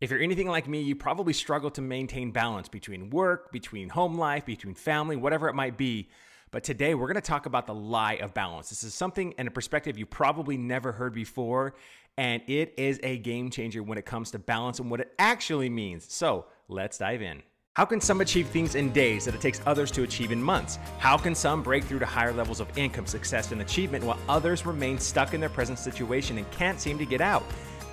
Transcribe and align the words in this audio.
If 0.00 0.10
you're 0.10 0.20
anything 0.20 0.48
like 0.48 0.66
me, 0.66 0.80
you 0.80 0.96
probably 0.96 1.34
struggle 1.34 1.70
to 1.72 1.82
maintain 1.82 2.30
balance 2.30 2.70
between 2.70 3.10
work, 3.10 3.52
between 3.52 3.90
home 3.90 4.16
life, 4.16 4.46
between 4.46 4.74
family, 4.74 5.14
whatever 5.14 5.46
it 5.46 5.54
might 5.54 5.76
be. 5.76 6.08
But 6.50 6.64
today 6.64 6.94
we're 6.94 7.06
going 7.06 7.16
to 7.16 7.20
talk 7.20 7.44
about 7.44 7.66
the 7.66 7.74
lie 7.74 8.14
of 8.14 8.32
balance. 8.32 8.70
This 8.70 8.82
is 8.82 8.94
something 8.94 9.34
and 9.36 9.46
a 9.46 9.50
perspective 9.50 9.98
you 9.98 10.06
probably 10.06 10.56
never 10.56 10.90
heard 10.90 11.12
before, 11.12 11.74
and 12.16 12.40
it 12.46 12.72
is 12.78 12.98
a 13.02 13.18
game 13.18 13.50
changer 13.50 13.82
when 13.82 13.98
it 13.98 14.06
comes 14.06 14.30
to 14.30 14.38
balance 14.38 14.78
and 14.78 14.90
what 14.90 15.00
it 15.00 15.12
actually 15.18 15.68
means. 15.68 16.10
So 16.10 16.46
let's 16.66 16.96
dive 16.96 17.20
in. 17.20 17.42
How 17.74 17.84
can 17.84 18.00
some 18.00 18.22
achieve 18.22 18.48
things 18.48 18.76
in 18.76 18.92
days 18.92 19.26
that 19.26 19.34
it 19.34 19.42
takes 19.42 19.60
others 19.66 19.90
to 19.92 20.02
achieve 20.02 20.32
in 20.32 20.42
months? 20.42 20.78
How 20.98 21.18
can 21.18 21.34
some 21.34 21.62
break 21.62 21.84
through 21.84 21.98
to 21.98 22.06
higher 22.06 22.32
levels 22.32 22.60
of 22.60 22.76
income, 22.76 23.04
success, 23.04 23.52
and 23.52 23.60
achievement 23.60 24.02
while 24.04 24.18
others 24.30 24.64
remain 24.64 24.98
stuck 24.98 25.34
in 25.34 25.40
their 25.40 25.50
present 25.50 25.78
situation 25.78 26.38
and 26.38 26.50
can't 26.50 26.80
seem 26.80 26.96
to 26.98 27.04
get 27.04 27.20
out? 27.20 27.44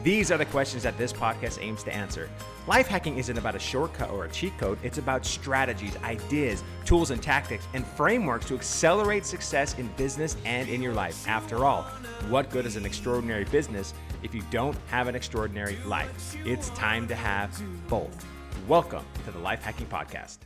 These 0.04 0.32
are 0.32 0.38
the 0.38 0.45
questions 0.45 0.84
that 0.84 0.95
this 0.98 1.11
podcast 1.11 1.61
aims 1.61 1.82
to 1.84 1.93
answer. 1.93 2.29
Life 2.68 2.88
hacking 2.88 3.18
isn't 3.18 3.38
about 3.38 3.55
a 3.55 3.60
shortcut 3.60 4.11
or 4.11 4.25
a 4.25 4.29
cheat 4.29 4.55
code, 4.60 4.78
it's 4.83 5.00
about 5.00 5.25
strategies, 5.25 5.97
ideas, 6.04 6.64
tools, 6.86 7.10
and 7.10 7.21
tactics, 7.21 7.68
and 7.74 7.86
frameworks 7.86 8.46
to 8.47 8.54
accelerate 8.54 9.25
success 9.25 9.78
in 9.79 9.88
business 9.97 10.38
and 10.46 10.69
in 10.69 10.83
your 10.83 10.93
life. 10.93 11.28
After 11.28 11.65
all, 11.65 11.82
what 12.29 12.52
good 12.52 12.68
is 12.68 12.75
an 12.75 12.86
extraordinary 12.86 13.46
business 13.46 13.96
if 14.21 14.36
you 14.36 14.43
don't 14.52 14.78
have 14.88 15.07
an 15.07 15.15
extraordinary 15.15 15.78
life? 15.86 16.36
It's 16.46 16.69
time 16.71 17.07
to 17.07 17.16
have 17.16 17.60
both. 17.88 18.24
Welcome 18.68 19.05
to 19.25 19.32
the 19.32 19.39
Life 19.39 19.64
Hacking 19.64 19.88
Podcast. 19.88 20.39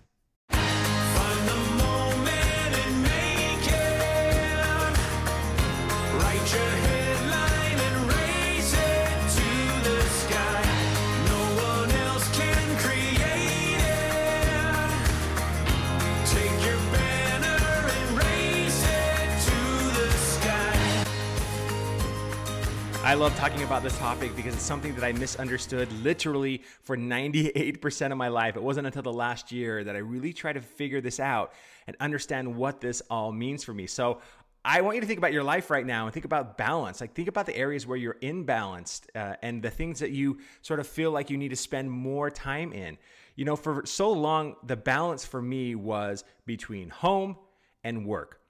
I 23.12 23.16
love 23.16 23.36
talking 23.36 23.64
about 23.64 23.84
this 23.84 23.98
topic 23.98 24.34
because 24.38 24.54
it's 24.54 24.64
something 24.64 24.96
that 24.96 25.04
I 25.04 25.12
misunderstood 25.12 25.92
literally 26.02 26.62
for 26.82 26.96
98% 26.96 28.10
of 28.10 28.18
my 28.18 28.30
life. 28.30 28.56
It 28.56 28.64
wasn't 28.64 28.88
until 28.88 29.02
the 29.02 29.12
last 29.12 29.52
year 29.52 29.84
that 29.84 29.98
I 29.98 30.00
really 30.00 30.32
tried 30.32 30.54
to 30.54 30.62
figure 30.62 31.02
this 31.02 31.20
out 31.20 31.52
and 31.88 31.98
understand 32.00 32.56
what 32.56 32.80
this 32.80 33.02
all 33.10 33.34
means 33.34 33.66
for 33.66 33.74
me. 33.74 33.86
So, 33.86 34.22
I 34.64 34.80
want 34.80 34.96
you 34.96 35.02
to 35.02 35.08
think 35.08 35.18
about 35.18 35.34
your 35.34 35.44
life 35.44 35.70
right 35.70 35.86
now 35.86 36.06
and 36.06 36.14
think 36.14 36.24
about 36.24 36.58
balance. 36.58 37.02
Like, 37.02 37.14
think 37.14 37.28
about 37.28 37.48
the 37.48 37.58
areas 37.58 37.86
where 37.86 37.98
you're 37.98 38.16
imbalanced 38.22 39.08
uh, 39.14 39.36
and 39.42 39.62
the 39.62 39.72
things 39.72 40.00
that 40.00 40.12
you 40.12 40.38
sort 40.62 40.80
of 40.80 40.88
feel 40.88 41.12
like 41.12 41.30
you 41.30 41.36
need 41.36 41.50
to 41.50 41.58
spend 41.58 41.92
more 41.92 42.30
time 42.30 42.72
in. 42.72 42.98
You 43.36 43.44
know, 43.44 43.58
for 43.58 43.86
so 43.86 44.14
long, 44.14 44.56
the 44.64 44.78
balance 44.78 45.26
for 45.26 45.42
me 45.42 45.76
was 45.76 46.24
between 46.46 46.90
home 46.90 47.36
and 47.84 48.06
work 48.06 48.41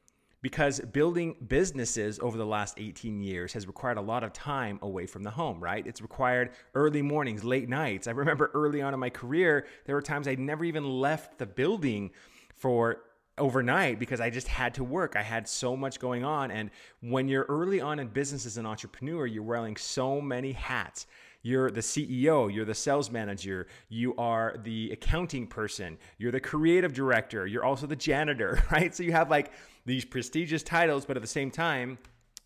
because 0.42 0.80
building 0.80 1.36
businesses 1.48 2.20
over 2.20 2.38
the 2.38 2.46
last 2.46 2.76
18 2.80 3.22
years 3.22 3.54
has 3.54 3.68
required 3.68 3.98
a 3.98 4.02
lot 4.02 4.24
of 4.24 4.34
time 4.34 4.80
away 4.82 5.06
from 5.06 5.24
the 5.24 5.30
home, 5.30 5.60
right? 5.60 5.86
It's 5.86 6.02
required 6.02 6.52
early 6.74 7.02
mornings, 7.02 7.44
late 7.44 7.70
nights. 7.70 8.08
I 8.08 8.12
remember 8.12 8.50
early 8.54 8.82
on 8.82 8.94
in 8.94 9.00
my 9.00 9.10
career, 9.10 9.68
there 9.86 9.96
were 9.96 10.02
times 10.02 10.28
I 10.28 10.36
never 10.36 10.66
even 10.66 10.84
left 10.84 11.38
the 11.38 11.46
building 11.46 12.12
for 12.56 13.02
overnight 13.38 14.00
because 14.00 14.20
I 14.20 14.30
just 14.30 14.48
had 14.48 14.74
to 14.76 14.84
work. 14.84 15.16
I 15.16 15.22
had 15.22 15.48
so 15.48 15.76
much 15.76 16.00
going 16.00 16.24
on. 16.24 16.52
And 16.52 16.70
when 17.02 17.28
you're 17.28 17.46
early 17.48 17.82
on 17.82 18.00
in 18.00 18.08
business 18.08 18.46
as 18.46 18.58
an 18.58 18.66
entrepreneur, 18.66 19.26
you're 19.26 19.44
wearing 19.44 19.76
so 19.78 20.22
many 20.22 20.52
hats. 20.52 21.08
You're 21.44 21.72
the 21.72 21.82
CEO, 21.82 22.54
you're 22.54 22.66
the 22.66 22.76
sales 22.76 23.10
manager, 23.10 23.66
you 23.90 24.16
are 24.16 24.58
the 24.64 24.92
accounting 24.92 25.48
person, 25.48 25.98
you're 26.20 26.32
the 26.32 26.40
creative 26.40 26.94
director, 26.94 27.48
you're 27.48 27.66
also 27.66 27.88
the 27.88 27.96
janitor, 27.96 28.64
right? 28.72 28.94
So 28.94 29.02
you 29.02 29.12
have 29.12 29.32
like 29.32 29.52
these 29.86 30.06
prestigious 30.06 30.64
titles, 30.64 31.06
but 31.06 31.18
at 31.18 31.22
the 31.22 31.28
same 31.28 31.52
time, 31.52 31.98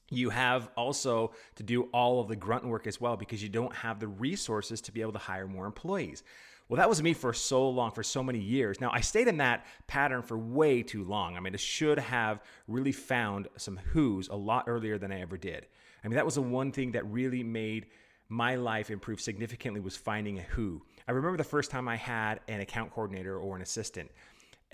you 0.09 0.29
have 0.29 0.69
also 0.77 1.31
to 1.55 1.63
do 1.63 1.83
all 1.93 2.19
of 2.19 2.27
the 2.27 2.35
grunt 2.35 2.65
work 2.65 2.87
as 2.87 3.01
well 3.01 3.17
because 3.17 3.41
you 3.41 3.49
don't 3.49 3.75
have 3.75 3.99
the 3.99 4.07
resources 4.07 4.81
to 4.81 4.91
be 4.91 5.01
able 5.01 5.13
to 5.13 5.19
hire 5.19 5.47
more 5.47 5.65
employees. 5.65 6.23
Well, 6.67 6.77
that 6.77 6.89
was 6.89 7.01
me 7.03 7.13
for 7.13 7.31
so 7.31 7.69
long, 7.69 7.91
for 7.91 8.01
so 8.01 8.23
many 8.23 8.39
years. 8.39 8.81
Now, 8.81 8.89
I 8.91 9.01
stayed 9.01 9.27
in 9.27 9.37
that 9.37 9.65
pattern 9.85 10.23
for 10.23 10.37
way 10.37 10.81
too 10.81 11.03
long. 11.03 11.37
I 11.37 11.39
mean, 11.39 11.53
I 11.53 11.57
should 11.57 11.99
have 11.99 12.41
really 12.67 12.91
found 12.91 13.47
some 13.55 13.77
who's 13.91 14.29
a 14.29 14.35
lot 14.35 14.65
earlier 14.67 14.97
than 14.97 15.11
I 15.11 15.21
ever 15.21 15.37
did. 15.37 15.67
I 16.03 16.07
mean, 16.07 16.15
that 16.15 16.25
was 16.25 16.35
the 16.35 16.41
one 16.41 16.71
thing 16.71 16.91
that 16.93 17.05
really 17.11 17.43
made 17.43 17.87
my 18.29 18.55
life 18.55 18.89
improve 18.89 19.21
significantly 19.21 19.79
was 19.79 19.95
finding 19.95 20.39
a 20.39 20.41
who. 20.41 20.81
I 21.07 21.11
remember 21.11 21.37
the 21.37 21.43
first 21.43 21.69
time 21.69 21.87
I 21.87 21.95
had 21.95 22.39
an 22.47 22.61
account 22.61 22.91
coordinator 22.91 23.37
or 23.37 23.55
an 23.55 23.61
assistant. 23.61 24.09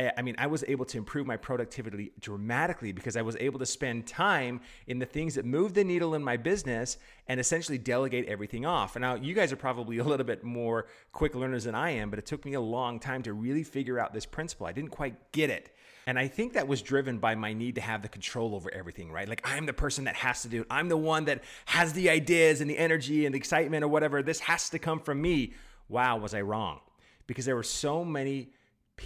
Eh, 0.02 0.12
I 0.18 0.24
mean, 0.24 0.36
I 0.40 0.48
was 0.48 0.64
able 0.68 0.86
to 0.86 0.98
improve 0.98 1.28
my 1.28 1.38
productivity 1.38 2.12
dramatically 2.20 2.92
because 2.92 3.16
I 3.16 3.22
was 3.22 3.38
able 3.40 3.60
to 3.60 3.68
spend 3.68 4.08
time 4.08 4.62
in 4.88 4.98
the 4.98 5.06
things 5.06 5.36
that 5.36 5.46
move 5.46 5.76
the 5.76 5.84
needle 5.84 6.16
in 6.16 6.24
my 6.24 6.38
business 6.38 6.98
and 7.28 7.40
essentially 7.40 7.78
delegate 7.78 8.26
everything 8.28 8.66
off. 8.66 8.98
Now 8.98 9.14
you 9.14 9.36
guys 9.36 9.52
are 9.52 9.58
probably 9.58 9.98
a 10.00 10.04
little 10.04 10.26
bit 10.26 10.44
more 10.44 10.88
quick 11.12 11.36
learners 11.36 11.66
than 11.66 11.76
I 11.76 11.92
am, 11.92 12.10
but 12.10 12.18
it 12.18 12.26
took 12.26 12.44
me 12.46 12.54
a 12.54 12.62
long 12.62 13.00
time 13.00 13.22
to 13.24 13.34
really 13.34 13.64
figure 13.64 14.00
out 14.00 14.12
this 14.12 14.26
principle. 14.26 14.66
I 14.66 14.72
didn't 14.72 14.90
quite 14.90 15.32
get 15.32 15.52
it. 15.52 15.76
And 16.08 16.18
I 16.18 16.28
think 16.28 16.54
that 16.54 16.68
was 16.68 16.82
driven 16.82 17.20
by 17.20 17.36
my 17.36 17.54
need 17.54 17.76
to 17.76 17.82
have 17.82 18.02
the 18.02 18.10
control 18.10 18.56
over 18.56 18.74
everything, 18.74 19.12
right? 19.12 19.30
Like 19.30 19.42
I'm 19.44 19.68
the 19.68 19.74
person 19.74 20.06
that 20.06 20.16
has 20.16 20.42
to 20.42 20.48
do 20.48 20.62
it. 20.62 20.68
I'm 20.72 20.90
the 20.90 20.98
one 20.98 21.26
that 21.26 21.44
has 21.66 21.94
the 21.94 22.10
ideas 22.10 22.60
and 22.60 22.68
the 22.68 22.78
energy 22.78 23.28
and 23.28 23.36
the 23.36 23.38
excitement 23.38 23.84
or 23.84 23.88
whatever. 23.88 24.24
This 24.24 24.40
has 24.40 24.68
to 24.72 24.80
come 24.80 25.00
from 25.00 25.22
me. 25.22 25.54
Wow, 25.90 26.18
was 26.18 26.34
I 26.34 26.42
wrong? 26.42 26.80
Because 27.28 27.46
there 27.46 27.56
were 27.56 27.62
so 27.62 28.04
many 28.04 28.50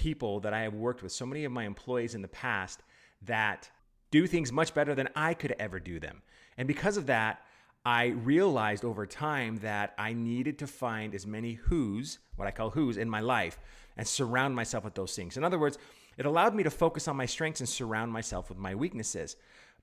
people 0.02 0.42
that 0.42 0.54
I 0.54 0.62
have 0.62 0.74
worked 0.74 1.02
with, 1.02 1.12
so 1.12 1.26
many 1.26 1.46
of 1.46 1.52
my 1.52 1.64
employees 1.64 2.16
in 2.16 2.22
the 2.22 2.28
past 2.28 2.82
that 3.22 3.70
do 4.12 4.28
things 4.28 4.52
much 4.52 4.74
better 4.74 4.94
than 4.94 5.10
I 5.16 5.34
could 5.34 5.56
ever 5.58 5.80
do 5.80 6.00
them. 6.00 6.22
And 6.58 6.68
because 6.68 6.98
of 6.98 7.06
that, 7.06 7.42
I 7.86 8.08
realized 8.08 8.84
over 8.84 9.06
time 9.06 9.58
that 9.58 9.94
I 9.98 10.14
needed 10.14 10.60
to 10.60 10.68
find 10.68 11.16
as 11.16 11.26
many 11.26 11.54
who's, 11.54 12.20
what 12.36 12.48
I 12.48 12.52
call 12.52 12.72
who's, 12.72 12.98
in 12.98 13.10
my 13.10 13.22
life 13.22 13.58
and 13.96 14.08
surround 14.08 14.56
myself 14.56 14.84
with 14.84 14.96
those 14.96 15.16
things. 15.16 15.38
In 15.38 15.44
other 15.44 15.60
words, 15.60 15.78
it 16.18 16.26
allowed 16.26 16.56
me 16.56 16.64
to 16.64 16.72
focus 16.72 17.08
on 17.08 17.16
my 17.16 17.26
strengths 17.26 17.62
and 17.62 17.70
surround 17.70 18.12
myself 18.12 18.50
with 18.50 18.58
my 18.58 18.76
weaknesses. 18.76 19.38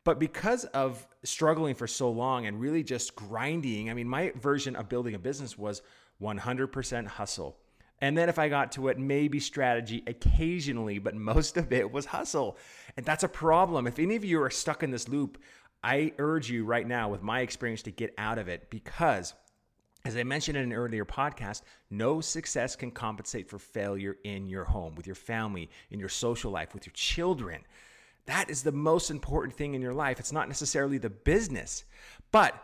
But 0.04 0.18
because 0.18 0.64
of 0.66 1.06
struggling 1.22 1.74
for 1.74 1.86
so 1.86 2.10
long 2.10 2.46
and 2.46 2.60
really 2.60 2.82
just 2.82 3.14
grinding, 3.14 3.88
I 3.88 3.94
mean, 3.94 4.08
my 4.08 4.32
version 4.36 4.76
of 4.76 4.88
building 4.88 5.14
a 5.14 5.18
business 5.18 5.56
was 5.56 5.80
100% 6.20 7.06
hustle. 7.06 7.56
And 8.02 8.18
then 8.18 8.28
if 8.28 8.38
I 8.38 8.48
got 8.48 8.72
to 8.72 8.88
it, 8.88 8.98
maybe 8.98 9.40
strategy 9.40 10.02
occasionally, 10.06 10.98
but 10.98 11.14
most 11.32 11.56
of 11.56 11.72
it 11.72 11.90
was 11.90 12.04
hustle. 12.06 12.58
And 12.96 13.06
that's 13.06 13.24
a 13.24 13.28
problem. 13.28 13.86
If 13.86 13.98
any 13.98 14.16
of 14.16 14.24
you 14.24 14.42
are 14.42 14.50
stuck 14.50 14.82
in 14.82 14.90
this 14.90 15.08
loop, 15.08 15.38
I 15.82 16.12
urge 16.18 16.50
you 16.50 16.64
right 16.64 16.86
now, 16.86 17.08
with 17.08 17.22
my 17.22 17.40
experience, 17.40 17.82
to 17.82 17.90
get 17.90 18.12
out 18.18 18.38
of 18.38 18.48
it 18.48 18.68
because 18.70 19.32
as 20.04 20.16
I 20.16 20.24
mentioned 20.24 20.58
in 20.58 20.64
an 20.64 20.72
earlier 20.72 21.04
podcast, 21.04 21.62
no 21.88 22.20
success 22.20 22.74
can 22.74 22.90
compensate 22.90 23.48
for 23.48 23.60
failure 23.60 24.16
in 24.24 24.48
your 24.48 24.64
home, 24.64 24.96
with 24.96 25.06
your 25.06 25.14
family, 25.14 25.70
in 25.90 26.00
your 26.00 26.08
social 26.08 26.50
life, 26.50 26.74
with 26.74 26.86
your 26.86 26.92
children. 26.92 27.62
That 28.26 28.50
is 28.50 28.64
the 28.64 28.72
most 28.72 29.10
important 29.10 29.54
thing 29.54 29.74
in 29.74 29.82
your 29.82 29.94
life. 29.94 30.18
It's 30.18 30.32
not 30.32 30.48
necessarily 30.48 30.98
the 30.98 31.08
business. 31.10 31.84
But 32.32 32.60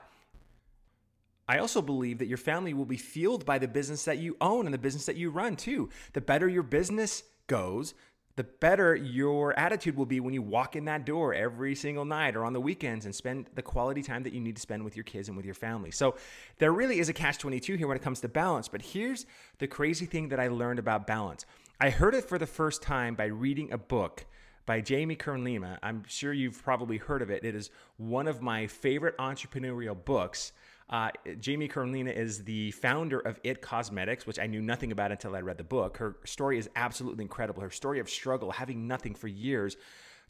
I 1.49 1.59
also 1.59 1.81
believe 1.81 2.19
that 2.19 2.29
your 2.29 2.37
family 2.37 2.75
will 2.75 2.85
be 2.85 2.99
fueled 2.99 3.47
by 3.47 3.59
the 3.59 3.67
business 3.67 4.05
that 4.05 4.19
you 4.19 4.37
own 4.41 4.67
and 4.67 4.75
the 4.75 4.79
business 4.79 5.07
that 5.07 5.17
you 5.17 5.31
run 5.31 5.57
too. 5.57 5.89
The 6.13 6.21
better 6.21 6.47
your 6.49 6.63
business 6.63 7.23
goes, 7.47 7.95
the 8.37 8.45
better 8.45 8.95
your 8.95 9.59
attitude 9.59 9.97
will 9.97 10.07
be 10.07 10.21
when 10.21 10.33
you 10.33 10.43
walk 10.43 10.77
in 10.77 10.85
that 10.85 11.05
door 11.05 11.35
every 11.35 11.75
single 11.75 12.05
night 12.05 12.37
or 12.37 12.45
on 12.45 12.53
the 12.53 12.61
weekends 12.61 13.05
and 13.05 13.13
spend 13.13 13.47
the 13.57 13.63
quality 13.63 14.01
time 14.01 14.23
that 14.23 14.33
you 14.33 14.41
need 14.41 14.55
to 14.55 14.63
spend 14.63 14.85
with 14.85 14.95
your 14.95 15.03
kids 15.03 15.27
and 15.27 15.37
with 15.37 15.45
your 15.45 15.57
family. 15.57 15.91
So 15.91 16.15
there 16.59 16.73
really 16.73 17.01
is 17.01 17.09
a 17.09 17.13
catch 17.13 17.39
22 17.39 17.75
here 17.75 17.89
when 17.89 17.97
it 17.97 18.03
comes 18.03 18.21
to 18.21 18.29
balance. 18.29 18.69
But 18.69 18.81
here's 18.81 19.27
the 19.59 19.67
crazy 19.67 20.07
thing 20.07 20.29
that 20.29 20.39
I 20.39 20.47
learned 20.47 20.79
about 20.79 21.05
balance 21.05 21.47
I 21.81 21.91
heard 21.91 22.15
it 22.15 22.29
for 22.29 22.39
the 22.39 22.47
first 22.47 22.81
time 22.81 23.17
by 23.17 23.25
reading 23.25 23.73
a 23.73 23.79
book 23.79 24.25
by 24.67 24.83
Jamie 24.83 25.17
Kern 25.17 25.43
Lima. 25.43 25.79
I'm 25.83 26.05
sure 26.07 26.33
you've 26.33 26.63
probably 26.63 26.99
heard 26.99 27.23
of 27.23 27.31
it. 27.31 27.43
It 27.43 27.57
is 27.57 27.71
one 27.97 28.29
of 28.29 28.41
my 28.41 28.69
favorite 28.69 29.17
entrepreneurial 29.17 29.97
books. 30.05 30.53
Uh, 30.91 31.11
Jamie 31.39 31.69
Kern 31.69 31.93
Lima 31.93 32.11
is 32.11 32.45
the 32.45 32.71
founder 32.73 33.21
of 33.21 33.39
It 33.45 33.61
Cosmetics, 33.61 34.27
which 34.27 34.39
I 34.39 34.47
knew 34.47 34.63
nothing 34.63 34.91
about 34.91 35.13
until 35.13 35.37
I 35.37 35.43
read 35.43 35.59
the 35.59 35.65
book. 35.65 35.99
Her 35.99 36.17
story 36.25 36.59
is 36.59 36.71
absolutely 36.77 37.23
incredible. 37.23 37.63
Her 37.63 37.71
story 37.71 38.01
of 38.01 38.09
struggle, 38.09 38.53
having 38.53 38.89
nothing 38.89 39.15
for 39.15 39.29
years, 39.29 39.77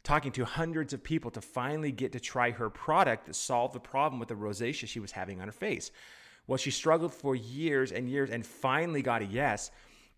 talking 0.03 0.33
to 0.33 0.43
hundreds 0.43 0.91
of 0.91 1.01
people 1.01 1.31
to 1.31 1.41
finally 1.41 1.93
get 1.93 2.11
to 2.11 2.19
try 2.19 2.51
her 2.51 2.69
product 2.69 3.27
that 3.27 3.35
solved 3.35 3.73
the 3.73 3.79
problem 3.79 4.19
with 4.19 4.27
the 4.27 4.35
rosacea 4.35 4.87
she 4.87 4.99
was 4.99 5.13
having 5.13 5.39
on 5.39 5.47
her 5.47 5.53
face. 5.53 5.91
Well, 6.45 6.57
she 6.57 6.71
struggled 6.71 7.13
for 7.13 7.35
years 7.35 7.91
and 7.91 8.09
years 8.09 8.29
and 8.29 8.45
finally 8.45 9.01
got 9.01 9.21
a 9.21 9.25
yes. 9.25 9.71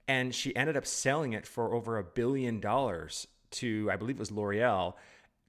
And 0.08 0.34
she 0.34 0.56
ended 0.56 0.76
up 0.76 0.88
selling 0.88 1.34
it 1.34 1.46
for 1.46 1.76
over 1.76 2.00
a 2.00 2.04
billion 2.04 2.60
dollars 2.60 3.28
to, 3.52 3.90
I 3.92 3.96
believe 3.96 4.16
it 4.16 4.20
was 4.20 4.32
L'Oreal 4.32 4.96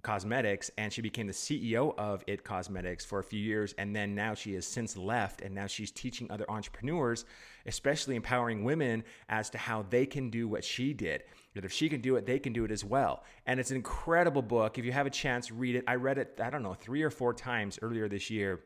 Cosmetics 0.03 0.71
and 0.77 0.93
she 0.93 1.01
became 1.01 1.27
the 1.27 1.33
CEO 1.33 1.97
of 1.97 2.25
It 2.27 2.43
Cosmetics 2.43 3.05
for 3.05 3.21
a 3.21 3.25
few 3.25 3.41
years. 3.41 3.75
And 3.79 3.95
then 3.95 4.15
now 4.15 4.35
she 4.35 4.55
has 4.55 4.67
since 4.67 4.97
left 4.97 5.41
and 5.43 5.55
now 5.55 5.67
she's 5.67 5.91
teaching 5.91 6.31
other 6.31 6.51
entrepreneurs, 6.51 7.25
especially 7.67 8.17
empowering 8.17 8.65
women 8.65 9.05
as 9.29 9.49
to 9.51 9.59
how 9.59 9.87
they 9.89 10.05
can 10.05 10.29
do 10.31 10.49
what 10.49 10.65
she 10.65 10.93
did. 10.93 11.23
That 11.55 11.65
if 11.65 11.73
she 11.73 11.89
can 11.89 12.01
do 12.01 12.17
it, 12.17 12.27
they 12.27 12.39
can 12.39 12.53
do 12.53 12.65
it 12.65 12.71
as 12.71 12.85
well. 12.85 13.23
And 13.47 13.61
it's 13.61 13.71
an 13.71 13.77
incredible 13.77 14.43
book. 14.43 14.79
If 14.79 14.85
you 14.85 14.93
have 14.93 15.07
a 15.07 15.11
chance, 15.11 15.53
read 15.53 15.77
it. 15.77 15.85
I 15.87 15.95
read 15.95 16.19
it, 16.19 16.41
I 16.43 16.51
don't 16.51 16.63
know, 16.63 16.75
three 16.75 17.03
or 17.03 17.11
four 17.11 17.33
times 17.33 17.79
earlier 17.81 18.09
this 18.09 18.29
year 18.29 18.61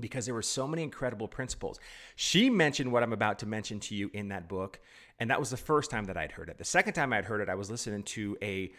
because 0.00 0.26
there 0.26 0.34
were 0.34 0.42
so 0.42 0.66
many 0.66 0.82
incredible 0.82 1.26
principles. 1.26 1.80
She 2.16 2.50
mentioned 2.50 2.92
what 2.92 3.02
I'm 3.02 3.12
about 3.12 3.40
to 3.40 3.46
mention 3.46 3.80
to 3.80 3.96
you 3.96 4.10
in 4.12 4.28
that 4.28 4.48
book, 4.48 4.78
and 5.18 5.30
that 5.30 5.40
was 5.40 5.50
the 5.50 5.56
first 5.56 5.90
time 5.90 6.04
that 6.04 6.16
I'd 6.16 6.32
heard 6.32 6.48
it. 6.48 6.58
The 6.58 6.64
second 6.64 6.92
time 6.92 7.12
I'd 7.12 7.24
heard 7.24 7.40
it, 7.40 7.48
I 7.48 7.56
was 7.56 7.70
listening 7.70 8.04
to 8.04 8.36
a 8.40 8.70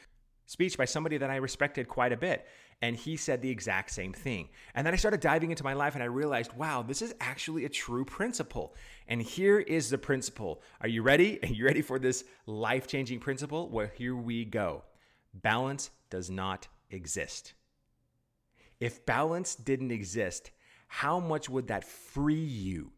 speech 0.50 0.80
by 0.80 0.86
somebody 0.86 1.16
that 1.16 1.30
I 1.30 1.36
respected 1.36 1.88
quite 1.88 2.12
a 2.12 2.18
bit. 2.18 2.48
And 2.81 2.96
he 2.96 3.18
said 3.18 3.40
the 3.40 3.51
exact 3.51 3.92
same 3.92 4.13
thing. 4.13 4.50
And 4.74 4.86
then 4.86 4.96
I 4.96 4.98
started 4.98 5.19
diving 5.19 5.51
into 5.51 5.63
my 5.63 5.74
life 5.74 5.94
and 5.94 6.01
I 6.01 6.07
realized, 6.07 6.54
wow, 6.54 6.81
this 6.81 7.04
is 7.04 7.13
actually 7.19 7.66
a 7.66 7.69
true 7.69 8.04
principle. 8.04 8.74
And 9.07 9.22
here 9.22 9.60
is 9.60 9.92
the 9.92 10.00
principle. 10.00 10.63
Are 10.81 10.88
you 10.88 11.04
ready? 11.04 11.38
Are 11.44 11.50
you 11.50 11.66
ready 11.66 11.84
for 11.84 12.00
this 12.00 12.24
life 12.48 12.88
changing 12.88 13.19
principle? 13.19 13.69
Well, 13.69 13.92
here 13.94 14.16
we 14.16 14.44
go. 14.44 14.86
Balance 15.36 15.92
does 16.10 16.31
not 16.31 16.68
exist. 16.90 17.54
If 18.80 19.06
balance 19.06 19.54
didn't 19.54 19.92
exist, 19.92 20.50
how 20.88 21.19
much 21.19 21.48
would 21.48 21.68
that 21.68 21.84
free 21.84 22.34
you? 22.34 22.92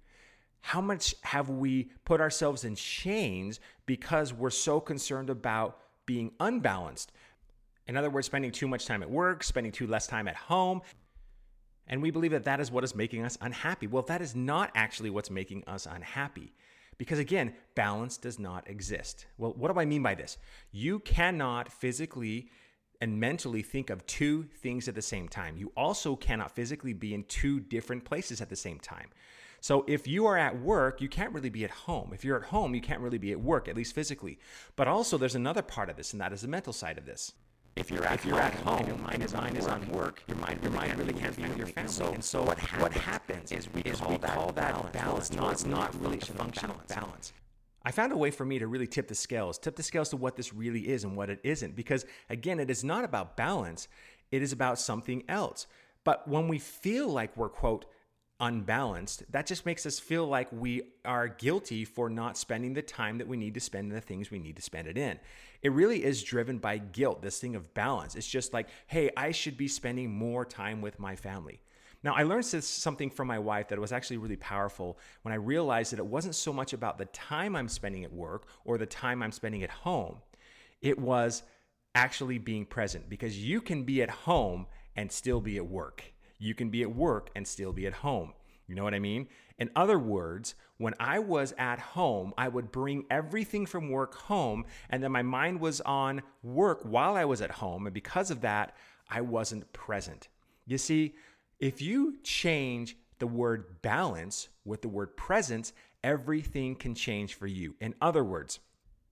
How 0.61 0.79
much 0.79 1.15
have 1.23 1.49
we 1.49 1.91
put 2.05 2.21
ourselves 2.21 2.63
in 2.63 2.75
chains 2.75 3.59
because 3.85 4.31
we're 4.31 4.51
so 4.51 4.79
concerned 4.79 5.29
about 5.29 5.79
being 6.05 6.31
unbalanced? 6.39 7.11
In 7.87 7.97
other 7.97 8.09
words, 8.09 8.27
spending 8.27 8.51
too 8.51 8.67
much 8.67 8.85
time 8.85 9.01
at 9.01 9.09
work, 9.09 9.43
spending 9.43 9.71
too 9.71 9.87
less 9.87 10.07
time 10.07 10.27
at 10.27 10.35
home. 10.35 10.81
And 11.87 12.01
we 12.01 12.11
believe 12.11 12.31
that 12.31 12.45
that 12.45 12.59
is 12.59 12.71
what 12.71 12.83
is 12.83 12.95
making 12.95 13.23
us 13.23 13.37
unhappy. 13.41 13.87
Well, 13.87 14.03
that 14.03 14.21
is 14.21 14.35
not 14.35 14.71
actually 14.75 15.09
what's 15.09 15.29
making 15.29 15.63
us 15.67 15.85
unhappy. 15.85 16.53
Because 16.97 17.19
again, 17.19 17.53
balance 17.75 18.17
does 18.17 18.37
not 18.37 18.69
exist. 18.69 19.25
Well, 19.37 19.53
what 19.57 19.73
do 19.73 19.79
I 19.79 19.85
mean 19.85 20.03
by 20.03 20.15
this? 20.15 20.37
You 20.71 20.99
cannot 20.99 21.71
physically 21.71 22.49
and 23.01 23.19
mentally 23.19 23.63
think 23.63 23.89
of 23.89 24.05
two 24.05 24.43
things 24.43 24.87
at 24.87 24.93
the 24.93 25.01
same 25.01 25.27
time. 25.27 25.57
You 25.57 25.71
also 25.75 26.15
cannot 26.15 26.51
physically 26.51 26.93
be 26.93 27.15
in 27.15 27.23
two 27.23 27.59
different 27.59 28.05
places 28.05 28.39
at 28.39 28.49
the 28.49 28.55
same 28.55 28.79
time. 28.79 29.09
So 29.59 29.83
if 29.87 30.07
you 30.07 30.27
are 30.27 30.37
at 30.37 30.59
work, 30.59 31.01
you 31.01 31.09
can't 31.09 31.33
really 31.33 31.49
be 31.49 31.63
at 31.63 31.71
home. 31.71 32.11
If 32.13 32.23
you're 32.23 32.37
at 32.37 32.49
home, 32.49 32.73
you 32.75 32.81
can't 32.81 33.01
really 33.01 33.17
be 33.17 33.31
at 33.31 33.41
work, 33.41 33.67
at 33.67 33.75
least 33.75 33.93
physically. 33.93 34.39
But 34.75 34.87
also, 34.87 35.17
there's 35.17 35.35
another 35.35 35.61
part 35.61 35.89
of 35.89 35.97
this, 35.97 36.13
and 36.13 36.21
that 36.21 36.33
is 36.33 36.41
the 36.41 36.47
mental 36.47 36.73
side 36.73 36.97
of 36.97 37.05
this 37.05 37.33
if 37.75 37.89
you're 37.89 38.05
at 38.05 38.15
if 38.15 38.25
you're 38.25 38.35
home, 38.35 38.45
at 38.45 38.53
home 38.55 38.79
and 38.79 38.87
your 38.87 38.97
mind 38.97 39.23
is, 39.23 39.33
on, 39.33 39.55
is 39.55 39.65
work, 39.65 39.73
on 39.73 39.87
work, 39.89 40.23
your 40.27 40.37
mind, 40.37 40.59
your 40.61 40.71
really 40.71 40.75
mind 40.77 40.87
can't 40.87 40.99
really 40.99 41.13
be 41.13 41.19
can't 41.19 41.35
be 41.35 41.43
with 41.43 41.57
your 41.57 41.67
family. 41.67 41.81
And 41.81 41.89
so, 41.91 42.13
And 42.13 42.23
so 42.23 42.43
what 42.43 42.59
happens, 42.59 42.81
what 42.81 42.93
happens 42.93 43.51
is 43.51 43.71
we 43.73 43.81
is 43.81 43.99
call 43.99 44.09
we 44.11 44.17
that 44.17 44.35
call 44.35 44.51
that 44.53 44.73
balance. 44.93 45.29
balance. 45.29 45.29
It's 45.29 45.65
not 45.65 45.93
not 45.93 46.01
really 46.01 46.17
a 46.17 46.21
a 46.21 46.25
function 46.25 46.35
function 46.37 46.69
of 46.69 46.77
of 46.77 46.87
balance. 46.87 47.33
I 47.83 47.91
found 47.91 48.11
a 48.11 48.17
way 48.17 48.31
for 48.31 48.45
me 48.45 48.59
to 48.59 48.67
really 48.67 48.87
tip 48.87 49.07
the 49.07 49.15
scales, 49.15 49.57
tip 49.57 49.75
the 49.75 49.83
scales 49.83 50.09
to 50.09 50.17
what 50.17 50.35
this 50.35 50.53
really 50.53 50.89
is 50.89 51.03
and 51.03 51.15
what 51.15 51.29
it 51.29 51.39
isn't. 51.43 51.75
Because 51.75 52.05
again, 52.29 52.59
it 52.59 52.69
is 52.69 52.83
not 52.83 53.03
about 53.03 53.37
balance, 53.37 53.87
it 54.31 54.41
is 54.41 54.51
about 54.51 54.77
something 54.79 55.23
else. 55.27 55.67
But 56.03 56.27
when 56.27 56.47
we 56.47 56.59
feel 56.59 57.07
like 57.07 57.35
we're, 57.37 57.49
quote, 57.49 57.85
unbalanced, 58.41 59.23
that 59.31 59.45
just 59.45 59.65
makes 59.65 59.85
us 59.85 59.99
feel 59.99 60.25
like 60.25 60.49
we 60.51 60.81
are 61.05 61.27
guilty 61.27 61.85
for 61.85 62.09
not 62.09 62.35
spending 62.35 62.73
the 62.73 62.81
time 62.81 63.19
that 63.19 63.27
we 63.27 63.37
need 63.37 63.53
to 63.53 63.59
spend 63.59 63.89
in 63.89 63.95
the 63.95 64.01
things 64.01 64.31
we 64.31 64.39
need 64.39 64.55
to 64.55 64.61
spend 64.61 64.87
it 64.87 64.97
in. 64.97 65.19
It 65.61 65.71
really 65.71 66.03
is 66.03 66.23
driven 66.23 66.57
by 66.57 66.79
guilt, 66.79 67.21
this 67.21 67.39
thing 67.39 67.55
of 67.55 67.73
balance. 67.75 68.15
It's 68.15 68.27
just 68.27 68.51
like, 68.51 68.67
hey, 68.87 69.11
I 69.15 69.31
should 69.31 69.55
be 69.55 69.67
spending 69.67 70.11
more 70.11 70.43
time 70.43 70.81
with 70.81 70.99
my 70.99 71.15
family. 71.15 71.61
Now, 72.03 72.15
I 72.15 72.23
learned 72.23 72.45
this, 72.45 72.67
something 72.67 73.11
from 73.11 73.27
my 73.27 73.37
wife 73.37 73.67
that 73.67 73.79
was 73.79 73.91
actually 73.91 74.17
really 74.17 74.37
powerful 74.37 74.97
when 75.21 75.33
I 75.33 75.37
realized 75.37 75.91
that 75.91 75.99
it 75.99 76.05
wasn't 76.05 76.33
so 76.33 76.51
much 76.51 76.73
about 76.73 76.97
the 76.97 77.05
time 77.05 77.55
I'm 77.55 77.69
spending 77.69 78.03
at 78.03 78.11
work 78.11 78.47
or 78.65 78.79
the 78.79 78.87
time 78.87 79.21
I'm 79.21 79.31
spending 79.31 79.61
at 79.61 79.69
home. 79.69 80.17
It 80.81 80.97
was 80.97 81.43
actually 81.93 82.39
being 82.39 82.65
present 82.65 83.07
because 83.07 83.37
you 83.37 83.61
can 83.61 83.83
be 83.83 84.01
at 84.01 84.09
home 84.09 84.65
and 84.95 85.11
still 85.11 85.41
be 85.41 85.57
at 85.57 85.67
work. 85.67 86.10
You 86.41 86.55
can 86.55 86.71
be 86.71 86.81
at 86.81 86.93
work 86.93 87.29
and 87.35 87.47
still 87.47 87.71
be 87.71 87.85
at 87.85 87.93
home. 87.93 88.33
You 88.67 88.73
know 88.73 88.83
what 88.83 88.95
I 88.95 88.99
mean? 88.99 89.27
In 89.59 89.69
other 89.75 89.99
words, 89.99 90.55
when 90.77 90.95
I 90.99 91.19
was 91.19 91.53
at 91.59 91.77
home, 91.77 92.33
I 92.35 92.47
would 92.47 92.71
bring 92.71 93.05
everything 93.11 93.67
from 93.67 93.91
work 93.91 94.15
home, 94.15 94.65
and 94.89 95.03
then 95.03 95.11
my 95.11 95.21
mind 95.21 95.59
was 95.59 95.81
on 95.81 96.23
work 96.41 96.81
while 96.81 97.15
I 97.15 97.25
was 97.25 97.41
at 97.41 97.51
home. 97.51 97.85
And 97.85 97.93
because 97.93 98.31
of 98.31 98.41
that, 98.41 98.75
I 99.07 99.21
wasn't 99.21 99.71
present. 99.71 100.29
You 100.65 100.79
see, 100.79 101.13
if 101.59 101.79
you 101.79 102.17
change 102.23 102.97
the 103.19 103.27
word 103.27 103.83
balance 103.83 104.49
with 104.65 104.81
the 104.81 104.89
word 104.89 105.15
presence, 105.15 105.73
everything 106.03 106.73
can 106.75 106.95
change 106.95 107.35
for 107.35 107.45
you. 107.45 107.75
In 107.79 107.93
other 108.01 108.23
words, 108.23 108.59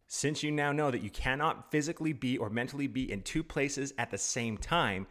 since 0.07 0.41
you 0.41 0.51
now 0.51 0.71
know 0.71 0.89
that 0.89 1.03
you 1.03 1.11
cannot 1.11 1.69
physically 1.69 2.13
be 2.13 2.39
or 2.39 2.49
mentally 2.49 2.87
be 2.87 3.11
in 3.11 3.21
two 3.21 3.43
places 3.43 3.93
at 3.99 4.09
the 4.09 4.17
same 4.17 4.57
time, 4.57 5.05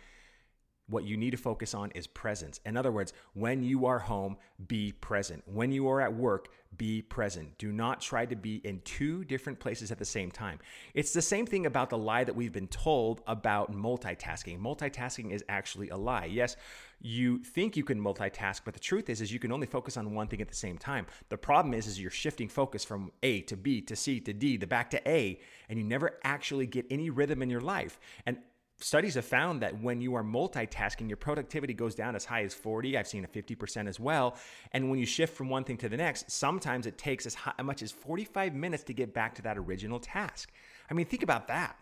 what 0.88 1.04
you 1.04 1.16
need 1.16 1.30
to 1.30 1.36
focus 1.36 1.74
on 1.74 1.90
is 1.92 2.06
presence. 2.06 2.60
In 2.64 2.76
other 2.76 2.90
words, 2.90 3.12
when 3.34 3.62
you 3.62 3.86
are 3.86 3.98
home, 3.98 4.36
be 4.66 4.92
present. 4.92 5.42
When 5.46 5.70
you 5.70 5.88
are 5.88 6.00
at 6.00 6.14
work, 6.14 6.48
be 6.76 7.02
present. 7.02 7.56
Do 7.58 7.72
not 7.72 8.00
try 8.00 8.26
to 8.26 8.36
be 8.36 8.56
in 8.56 8.80
two 8.84 9.24
different 9.24 9.58
places 9.58 9.90
at 9.90 9.98
the 9.98 10.04
same 10.04 10.30
time. 10.30 10.58
It's 10.94 11.12
the 11.12 11.22
same 11.22 11.46
thing 11.46 11.66
about 11.66 11.90
the 11.90 11.98
lie 11.98 12.24
that 12.24 12.36
we've 12.36 12.52
been 12.52 12.68
told 12.68 13.22
about 13.26 13.72
multitasking. 13.72 14.60
Multitasking 14.60 15.32
is 15.32 15.44
actually 15.48 15.88
a 15.88 15.96
lie. 15.96 16.26
Yes, 16.26 16.56
you 17.00 17.38
think 17.38 17.76
you 17.76 17.84
can 17.84 18.00
multitask, 18.00 18.62
but 18.64 18.74
the 18.74 18.80
truth 18.80 19.08
is 19.08 19.20
is 19.20 19.32
you 19.32 19.38
can 19.38 19.52
only 19.52 19.66
focus 19.66 19.96
on 19.96 20.14
one 20.14 20.28
thing 20.28 20.40
at 20.40 20.48
the 20.48 20.54
same 20.54 20.76
time. 20.76 21.06
The 21.28 21.38
problem 21.38 21.72
is 21.74 21.86
is 21.86 22.00
you're 22.00 22.10
shifting 22.10 22.48
focus 22.48 22.84
from 22.84 23.12
A 23.22 23.42
to 23.42 23.56
B 23.56 23.80
to 23.82 23.96
C 23.96 24.20
to 24.20 24.32
D, 24.32 24.56
the 24.56 24.66
back 24.66 24.90
to 24.90 25.08
A, 25.08 25.40
and 25.68 25.78
you 25.78 25.84
never 25.84 26.18
actually 26.24 26.66
get 26.66 26.86
any 26.90 27.08
rhythm 27.08 27.42
in 27.42 27.50
your 27.50 27.60
life. 27.60 27.98
And 28.26 28.38
studies 28.80 29.14
have 29.14 29.24
found 29.24 29.62
that 29.62 29.80
when 29.80 30.00
you 30.00 30.14
are 30.14 30.22
multitasking, 30.22 31.08
your 31.08 31.16
productivity 31.16 31.74
goes 31.74 31.94
down 31.94 32.14
as 32.14 32.24
high 32.24 32.42
as 32.42 32.54
40. 32.54 32.96
I've 32.96 33.08
seen 33.08 33.24
a 33.24 33.28
50% 33.28 33.88
as 33.88 33.98
well. 33.98 34.36
And 34.72 34.90
when 34.90 34.98
you 34.98 35.06
shift 35.06 35.36
from 35.36 35.48
one 35.48 35.64
thing 35.64 35.76
to 35.78 35.88
the 35.88 35.96
next, 35.96 36.30
sometimes 36.30 36.86
it 36.86 36.98
takes 36.98 37.26
as, 37.26 37.34
high, 37.34 37.60
much 37.62 37.82
as 37.82 37.90
45 37.90 38.54
minutes 38.54 38.84
to 38.84 38.94
get 38.94 39.12
back 39.12 39.34
to 39.36 39.42
that 39.42 39.58
original 39.58 39.98
task. 39.98 40.52
I 40.90 40.94
mean, 40.94 41.06
think 41.06 41.22
about 41.22 41.48
that. 41.48 41.76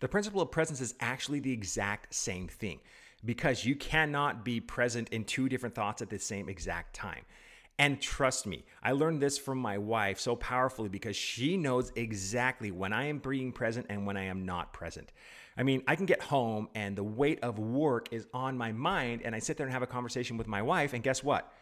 The 0.00 0.08
principle 0.08 0.40
of 0.40 0.50
presence 0.50 0.80
is 0.80 0.94
actually 1.00 1.40
the 1.40 1.52
exact 1.52 2.14
same 2.14 2.48
thing 2.48 2.80
because 3.24 3.64
you 3.64 3.74
cannot 3.74 4.44
be 4.44 4.60
present 4.60 5.08
in 5.08 5.24
two 5.24 5.48
different 5.48 5.74
thoughts 5.74 6.02
at 6.02 6.10
the 6.10 6.18
same 6.18 6.48
exact 6.48 6.94
time. 6.94 7.24
And 7.78 8.00
trust 8.00 8.46
me, 8.46 8.64
I 8.82 8.92
learned 8.92 9.22
this 9.22 9.38
from 9.38 9.58
my 9.58 9.78
wife 9.78 10.18
so 10.18 10.34
powerfully 10.34 10.88
because 10.88 11.14
she 11.14 11.56
knows 11.56 11.92
exactly 11.94 12.72
when 12.72 12.92
I 12.92 13.04
am 13.04 13.18
being 13.18 13.52
present 13.52 13.86
and 13.88 14.04
when 14.04 14.16
I 14.16 14.24
am 14.24 14.44
not 14.44 14.72
present. 14.72 15.12
I 15.56 15.62
mean, 15.62 15.82
I 15.86 15.94
can 15.94 16.06
get 16.06 16.20
home 16.20 16.68
and 16.74 16.96
the 16.96 17.04
weight 17.04 17.40
of 17.42 17.58
work 17.58 18.08
is 18.12 18.26
on 18.34 18.58
my 18.58 18.72
mind, 18.72 19.22
and 19.24 19.34
I 19.34 19.38
sit 19.38 19.56
there 19.56 19.66
and 19.66 19.72
have 19.72 19.82
a 19.82 19.86
conversation 19.86 20.36
with 20.36 20.48
my 20.48 20.62
wife, 20.62 20.92
and 20.92 21.02
guess 21.02 21.22
what? 21.22 21.52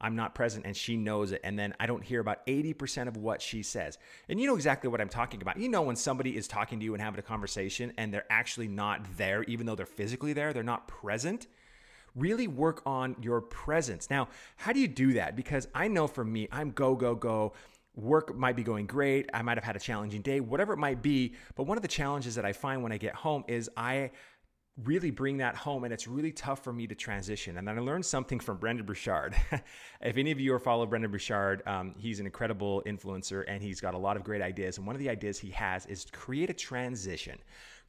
I'm 0.00 0.16
not 0.16 0.34
present 0.34 0.66
and 0.66 0.76
she 0.76 0.96
knows 0.96 1.32
it. 1.32 1.40
And 1.44 1.58
then 1.58 1.74
I 1.80 1.86
don't 1.86 2.02
hear 2.02 2.20
about 2.20 2.46
80% 2.46 3.08
of 3.08 3.16
what 3.16 3.40
she 3.40 3.62
says. 3.62 3.96
And 4.28 4.40
you 4.40 4.46
know 4.46 4.54
exactly 4.54 4.90
what 4.90 5.00
I'm 5.00 5.08
talking 5.08 5.40
about. 5.40 5.58
You 5.58 5.68
know, 5.68 5.82
when 5.82 5.96
somebody 5.96 6.36
is 6.36 6.48
talking 6.48 6.78
to 6.80 6.84
you 6.84 6.94
and 6.94 7.02
having 7.02 7.18
a 7.18 7.22
conversation 7.22 7.92
and 7.96 8.12
they're 8.12 8.26
actually 8.30 8.68
not 8.68 9.16
there, 9.16 9.44
even 9.44 9.66
though 9.66 9.74
they're 9.74 9.86
physically 9.86 10.32
there, 10.32 10.52
they're 10.52 10.62
not 10.62 10.88
present. 10.88 11.46
Really 12.14 12.46
work 12.46 12.82
on 12.86 13.16
your 13.20 13.40
presence. 13.40 14.08
Now, 14.10 14.28
how 14.56 14.72
do 14.72 14.80
you 14.80 14.88
do 14.88 15.14
that? 15.14 15.36
Because 15.36 15.68
I 15.74 15.88
know 15.88 16.06
for 16.06 16.24
me, 16.24 16.48
I'm 16.52 16.70
go, 16.70 16.94
go, 16.94 17.14
go 17.14 17.52
work 17.96 18.34
might 18.36 18.56
be 18.56 18.62
going 18.62 18.86
great. 18.86 19.30
I 19.32 19.42
might 19.42 19.56
have 19.56 19.64
had 19.64 19.76
a 19.76 19.80
challenging 19.80 20.22
day, 20.22 20.40
whatever 20.40 20.72
it 20.72 20.78
might 20.78 21.02
be. 21.02 21.34
But 21.54 21.64
one 21.64 21.78
of 21.78 21.82
the 21.82 21.88
challenges 21.88 22.34
that 22.34 22.44
I 22.44 22.52
find 22.52 22.82
when 22.82 22.92
I 22.92 22.98
get 22.98 23.14
home 23.14 23.44
is 23.46 23.70
I 23.76 24.10
really 24.82 25.10
bring 25.10 25.36
that 25.36 25.54
home 25.54 25.84
and 25.84 25.92
it's 25.92 26.08
really 26.08 26.32
tough 26.32 26.64
for 26.64 26.72
me 26.72 26.84
to 26.84 26.96
transition 26.96 27.58
and 27.58 27.68
then 27.68 27.78
i 27.78 27.80
learned 27.80 28.04
something 28.04 28.40
from 28.40 28.56
Brendon 28.56 28.84
Burchard 28.84 29.36
if 30.00 30.16
any 30.16 30.32
of 30.32 30.40
you 30.40 30.52
are 30.52 30.58
follow 30.58 30.84
Brendon 30.84 31.12
Burchard 31.12 31.62
um, 31.64 31.94
he's 31.96 32.18
an 32.18 32.26
incredible 32.26 32.82
influencer 32.84 33.44
and 33.46 33.62
he's 33.62 33.80
got 33.80 33.94
a 33.94 33.98
lot 33.98 34.16
of 34.16 34.24
great 34.24 34.42
ideas 34.42 34.76
and 34.78 34.84
one 34.84 34.96
of 34.96 35.00
the 35.00 35.08
ideas 35.08 35.38
he 35.38 35.50
has 35.50 35.86
is 35.86 36.06
create 36.12 36.50
a 36.50 36.52
transition 36.52 37.38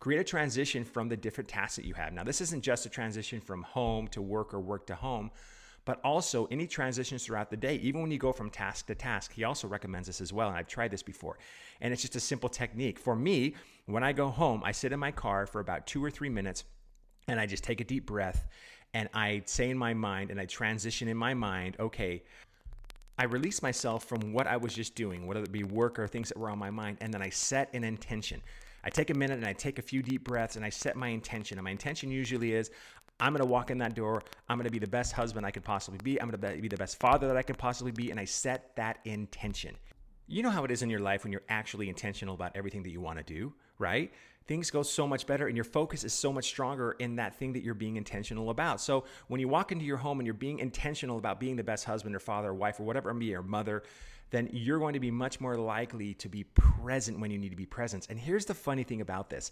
create 0.05 0.21
a 0.21 0.23
transition 0.23 0.85
from 0.85 1.09
the 1.09 1.17
different 1.17 1.47
tasks 1.47 1.77
that 1.77 1.85
you 1.85 1.95
have 1.95 2.13
now 2.13 2.23
this 2.23 2.39
isn't 2.39 2.61
just 2.61 2.85
a 2.85 2.89
transition 2.89 3.41
from 3.41 3.63
home 3.63 4.07
to 4.07 4.21
work 4.21 4.53
or 4.53 4.59
work 4.59 4.85
to 4.85 4.93
home 4.93 5.31
but 5.85 5.99
also 6.03 6.47
any 6.51 6.65
transitions 6.65 7.23
throughout 7.23 7.51
the 7.51 7.57
day, 7.57 7.75
even 7.75 8.01
when 8.01 8.11
you 8.11 8.17
go 8.17 8.31
from 8.31 8.49
task 8.49 8.87
to 8.87 8.95
task. 8.95 9.31
He 9.31 9.43
also 9.43 9.67
recommends 9.67 10.07
this 10.07 10.19
as 10.19 10.33
well. 10.33 10.49
And 10.49 10.57
I've 10.57 10.67
tried 10.67 10.89
this 10.89 11.03
before. 11.03 11.37
And 11.79 11.93
it's 11.93 12.01
just 12.01 12.15
a 12.15 12.19
simple 12.19 12.49
technique. 12.49 12.97
For 12.97 13.15
me, 13.15 13.53
when 13.85 14.03
I 14.03 14.11
go 14.11 14.29
home, 14.29 14.63
I 14.65 14.71
sit 14.71 14.91
in 14.91 14.99
my 14.99 15.11
car 15.11 15.45
for 15.45 15.61
about 15.61 15.85
two 15.85 16.03
or 16.03 16.09
three 16.09 16.29
minutes 16.29 16.63
and 17.27 17.39
I 17.39 17.45
just 17.45 17.63
take 17.63 17.81
a 17.81 17.83
deep 17.83 18.07
breath 18.07 18.47
and 18.95 19.09
I 19.13 19.43
say 19.45 19.69
in 19.69 19.77
my 19.77 19.93
mind 19.93 20.31
and 20.31 20.39
I 20.39 20.45
transition 20.45 21.07
in 21.07 21.17
my 21.17 21.33
mind, 21.33 21.75
okay, 21.79 22.23
I 23.19 23.25
release 23.25 23.61
myself 23.61 24.05
from 24.05 24.33
what 24.33 24.47
I 24.47 24.57
was 24.57 24.73
just 24.73 24.95
doing, 24.95 25.27
whether 25.27 25.43
it 25.43 25.51
be 25.51 25.63
work 25.63 25.99
or 25.99 26.07
things 26.07 26.29
that 26.29 26.37
were 26.37 26.49
on 26.49 26.57
my 26.57 26.69
mind, 26.69 26.97
and 27.01 27.13
then 27.13 27.21
I 27.21 27.29
set 27.29 27.73
an 27.73 27.83
intention. 27.83 28.41
I 28.85 28.89
take 28.89 29.09
a 29.09 29.15
minute 29.15 29.37
and 29.37 29.47
I 29.47 29.53
take 29.53 29.79
a 29.79 29.81
few 29.81 30.03
deep 30.03 30.23
breaths 30.23 30.55
and 30.55 30.63
I 30.63 30.69
set 30.69 30.95
my 30.95 31.07
intention. 31.07 31.57
And 31.57 31.65
my 31.65 31.71
intention 31.71 32.11
usually 32.11 32.53
is 32.53 32.69
I'm 33.19 33.33
going 33.33 33.41
to 33.41 33.47
walk 33.47 33.71
in 33.71 33.79
that 33.79 33.95
door. 33.95 34.23
I'm 34.47 34.57
going 34.57 34.65
to 34.65 34.71
be 34.71 34.79
the 34.79 34.87
best 34.87 35.13
husband 35.13 35.45
I 35.45 35.51
could 35.51 35.63
possibly 35.63 35.99
be. 36.03 36.21
I'm 36.21 36.29
going 36.29 36.39
to 36.39 36.61
be 36.61 36.67
the 36.67 36.77
best 36.77 36.99
father 36.99 37.27
that 37.27 37.37
I 37.37 37.41
can 37.41 37.55
possibly 37.55 37.91
be. 37.91 38.11
And 38.11 38.19
I 38.19 38.25
set 38.25 38.75
that 38.75 38.99
intention. 39.05 39.75
You 40.27 40.43
know 40.43 40.51
how 40.51 40.63
it 40.63 40.71
is 40.71 40.83
in 40.83 40.89
your 40.89 40.99
life 40.99 41.23
when 41.23 41.31
you're 41.31 41.43
actually 41.49 41.89
intentional 41.89 42.35
about 42.35 42.51
everything 42.55 42.83
that 42.83 42.89
you 42.89 43.01
want 43.01 43.17
to 43.17 43.23
do, 43.23 43.53
right? 43.79 44.11
Things 44.47 44.69
go 44.69 44.83
so 44.83 45.07
much 45.07 45.25
better 45.25 45.47
and 45.47 45.57
your 45.57 45.63
focus 45.63 46.03
is 46.03 46.13
so 46.13 46.31
much 46.31 46.45
stronger 46.45 46.91
in 46.99 47.15
that 47.15 47.35
thing 47.35 47.53
that 47.53 47.63
you're 47.63 47.73
being 47.73 47.95
intentional 47.95 48.51
about. 48.51 48.81
So 48.81 49.05
when 49.27 49.39
you 49.39 49.47
walk 49.47 49.71
into 49.71 49.85
your 49.85 49.97
home 49.97 50.19
and 50.19 50.27
you're 50.27 50.35
being 50.35 50.59
intentional 50.59 51.17
about 51.17 51.39
being 51.39 51.55
the 51.55 51.63
best 51.63 51.85
husband 51.85 52.15
or 52.15 52.19
father 52.19 52.49
or 52.49 52.53
wife 52.53 52.79
or 52.79 52.83
whatever 52.83 53.09
it 53.09 53.15
may 53.15 53.25
be, 53.25 53.35
or 53.35 53.41
mother, 53.41 53.83
then 54.35 54.49
you're 54.51 54.79
going 54.79 54.93
to 54.93 54.99
be 54.99 55.11
much 55.11 55.39
more 55.39 55.55
likely 55.55 56.13
to 56.15 56.27
be 56.27 56.43
present 56.43 57.19
when 57.19 57.31
you 57.31 57.37
need 57.37 57.51
to 57.51 57.55
be 57.55 57.65
present. 57.65 58.07
And 58.09 58.19
here's 58.19 58.45
the 58.45 58.53
funny 58.53 58.83
thing 58.83 58.99
about 58.99 59.29
this 59.29 59.51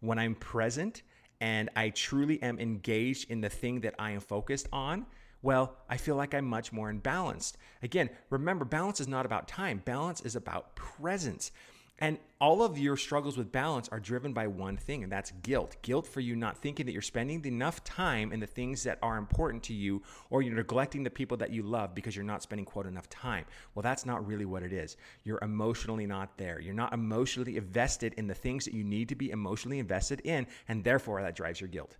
when 0.00 0.18
I'm 0.18 0.34
present 0.34 1.02
and 1.40 1.68
I 1.76 1.90
truly 1.90 2.42
am 2.42 2.58
engaged 2.58 3.30
in 3.30 3.40
the 3.40 3.48
thing 3.48 3.80
that 3.80 3.94
I 3.98 4.12
am 4.12 4.20
focused 4.20 4.68
on, 4.72 5.06
well, 5.42 5.76
I 5.88 5.96
feel 5.96 6.16
like 6.16 6.34
I'm 6.34 6.46
much 6.46 6.72
more 6.72 6.88
in 6.88 6.98
balance. 6.98 7.52
Again, 7.82 8.08
remember, 8.30 8.64
balance 8.64 9.00
is 9.00 9.08
not 9.08 9.26
about 9.26 9.48
time, 9.48 9.82
balance 9.84 10.20
is 10.22 10.34
about 10.34 10.76
presence. 10.76 11.52
And 12.02 12.18
all 12.40 12.64
of 12.64 12.76
your 12.76 12.96
struggles 12.96 13.36
with 13.36 13.52
balance 13.52 13.88
are 13.90 14.00
driven 14.00 14.32
by 14.32 14.48
one 14.48 14.76
thing, 14.76 15.04
and 15.04 15.12
that's 15.12 15.30
guilt. 15.44 15.76
Guilt 15.82 16.04
for 16.04 16.18
you 16.18 16.34
not 16.34 16.58
thinking 16.58 16.84
that 16.84 16.90
you're 16.90 17.00
spending 17.00 17.44
enough 17.44 17.84
time 17.84 18.32
in 18.32 18.40
the 18.40 18.46
things 18.48 18.82
that 18.82 18.98
are 19.02 19.16
important 19.16 19.62
to 19.62 19.72
you, 19.72 20.02
or 20.28 20.42
you're 20.42 20.56
neglecting 20.56 21.04
the 21.04 21.10
people 21.10 21.36
that 21.36 21.52
you 21.52 21.62
love 21.62 21.94
because 21.94 22.16
you're 22.16 22.24
not 22.24 22.42
spending, 22.42 22.64
quote, 22.64 22.86
enough 22.86 23.08
time. 23.08 23.44
Well, 23.76 23.84
that's 23.84 24.04
not 24.04 24.26
really 24.26 24.46
what 24.46 24.64
it 24.64 24.72
is. 24.72 24.96
You're 25.22 25.38
emotionally 25.42 26.08
not 26.08 26.36
there. 26.36 26.60
You're 26.60 26.74
not 26.74 26.92
emotionally 26.92 27.56
invested 27.56 28.14
in 28.14 28.26
the 28.26 28.34
things 28.34 28.64
that 28.64 28.74
you 28.74 28.82
need 28.82 29.08
to 29.10 29.14
be 29.14 29.30
emotionally 29.30 29.78
invested 29.78 30.22
in, 30.24 30.48
and 30.66 30.82
therefore 30.82 31.22
that 31.22 31.36
drives 31.36 31.60
your 31.60 31.68
guilt. 31.68 31.98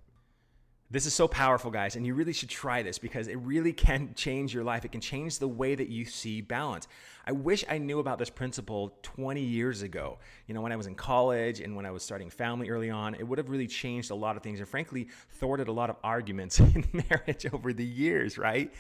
This 0.93 1.07
is 1.07 1.15
so 1.15 1.27
powerful, 1.27 1.71
guys, 1.71 1.97
and 1.97 2.07
you 2.07 2.13
really 2.13 2.35
should 2.35 2.51
try 2.51 2.83
this 2.83 2.99
because 2.99 3.27
it 3.27 3.37
really 3.37 3.73
can 3.73 4.13
change 4.15 4.53
your 4.53 4.63
life. 4.63 4.85
It 4.85 4.93
can 4.93 5.01
change 5.01 5.39
the 5.39 5.49
way 5.49 5.75
that 5.75 5.89
you 5.89 6.05
see 6.05 6.43
balance. 6.43 6.87
I 7.27 7.33
wish 7.33 7.65
I 7.67 7.79
knew 7.79 7.99
about 7.99 8.19
this 8.19 8.29
principle 8.29 8.93
20 9.03 9.41
years 9.41 9.81
ago. 9.81 10.19
You 10.47 10.53
know, 10.53 10.61
when 10.61 10.71
I 10.71 10.77
was 10.77 10.87
in 10.87 10.95
college 10.95 11.61
and 11.61 11.75
when 11.75 11.87
I 11.87 11.91
was 11.91 12.03
starting 12.03 12.29
family 12.29 12.69
early 12.69 12.91
on, 12.91 13.15
it 13.15 13.27
would 13.27 13.39
have 13.39 13.49
really 13.49 13.67
changed 13.67 14.11
a 14.11 14.15
lot 14.15 14.37
of 14.37 14.43
things 14.43 14.61
and 14.61 14.69
frankly 14.69 15.09
thwarted 15.31 15.69
a 15.69 15.73
lot 15.73 15.89
of 15.89 15.97
arguments 16.05 16.61
in 16.61 16.85
marriage 16.93 17.47
over 17.51 17.73
the 17.73 17.87
years, 17.87 18.37
right? 18.37 18.71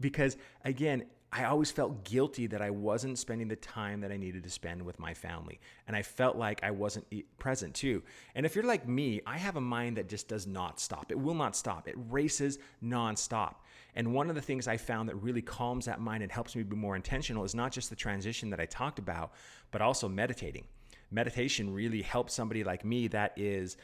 Because 0.00 0.38
again, 0.64 1.04
I 1.32 1.44
always 1.44 1.70
felt 1.70 2.04
guilty 2.04 2.48
that 2.48 2.60
I 2.60 2.70
wasn't 2.70 3.16
spending 3.16 3.46
the 3.46 3.56
time 3.56 4.00
that 4.00 4.10
I 4.10 4.16
needed 4.16 4.42
to 4.42 4.50
spend 4.50 4.82
with 4.82 4.98
my 4.98 5.14
family. 5.14 5.60
And 5.86 5.94
I 5.94 6.02
felt 6.02 6.36
like 6.36 6.64
I 6.64 6.72
wasn't 6.72 7.06
present 7.38 7.74
too. 7.74 8.02
And 8.34 8.44
if 8.44 8.56
you're 8.56 8.64
like 8.64 8.88
me, 8.88 9.20
I 9.26 9.38
have 9.38 9.54
a 9.54 9.60
mind 9.60 9.96
that 9.96 10.08
just 10.08 10.26
does 10.26 10.48
not 10.48 10.80
stop. 10.80 11.12
It 11.12 11.18
will 11.18 11.34
not 11.34 11.54
stop. 11.54 11.86
It 11.86 11.94
races 12.08 12.58
nonstop. 12.82 13.56
And 13.94 14.12
one 14.12 14.28
of 14.28 14.34
the 14.34 14.42
things 14.42 14.66
I 14.66 14.76
found 14.76 15.08
that 15.08 15.16
really 15.16 15.42
calms 15.42 15.84
that 15.86 16.00
mind 16.00 16.24
and 16.24 16.32
helps 16.32 16.56
me 16.56 16.64
be 16.64 16.74
more 16.74 16.96
intentional 16.96 17.44
is 17.44 17.54
not 17.54 17.70
just 17.70 17.90
the 17.90 17.96
transition 17.96 18.50
that 18.50 18.60
I 18.60 18.66
talked 18.66 18.98
about, 18.98 19.32
but 19.70 19.82
also 19.82 20.08
meditating. 20.08 20.64
Meditation 21.12 21.72
really 21.72 22.02
helps 22.02 22.34
somebody 22.34 22.64
like 22.64 22.84
me 22.84 23.06
that 23.08 23.32
is 23.36 23.76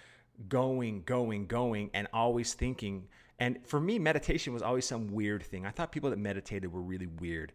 going, 0.48 1.02
going, 1.06 1.46
going, 1.46 1.90
and 1.94 2.08
always 2.12 2.54
thinking 2.54 3.06
and 3.38 3.58
for 3.66 3.80
me, 3.80 3.98
meditation 3.98 4.52
was 4.52 4.62
always 4.62 4.86
some 4.86 5.08
weird 5.12 5.42
thing. 5.42 5.66
I 5.66 5.70
thought 5.70 5.92
people 5.92 6.10
that 6.10 6.18
meditated 6.18 6.72
were 6.72 6.80
really 6.80 7.06
weird. 7.06 7.52